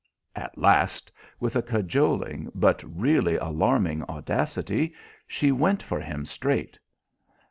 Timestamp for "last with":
0.57-1.55